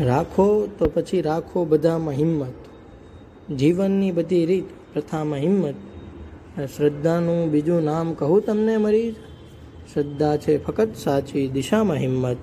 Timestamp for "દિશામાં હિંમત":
11.48-12.36